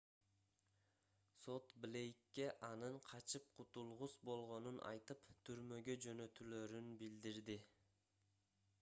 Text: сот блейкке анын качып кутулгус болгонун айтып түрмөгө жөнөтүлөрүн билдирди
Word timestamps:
сот 1.47 1.73
блейкке 1.83 2.47
анын 2.69 2.97
качып 3.09 3.51
кутулгус 3.59 4.17
болгонун 4.31 4.81
айтып 4.93 5.23
түрмөгө 5.51 5.97
жөнөтүлөрүн 6.07 6.93
билдирди 7.03 7.63